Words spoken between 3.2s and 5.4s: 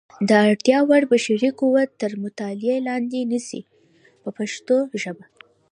نیسي په پښتو ژبه.